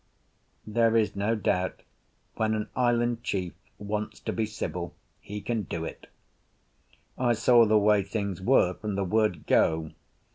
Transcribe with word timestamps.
There 0.65 0.97
is 0.97 1.15
no 1.15 1.35
doubt 1.35 1.83
when 2.35 2.55
an 2.55 2.69
island 2.75 3.21
chief 3.23 3.53
wants 3.77 4.19
to 4.21 4.33
be 4.33 4.47
civil 4.47 4.95
he 5.19 5.41
can 5.41 5.61
do 5.61 5.85
it. 5.85 6.07
I 7.19 7.33
saw 7.33 7.67
the 7.67 7.77
way 7.77 8.01
things 8.01 8.41
were 8.41 8.73
from 8.73 8.95
the 8.95 9.05
word 9.05 9.45
go. 9.45 9.91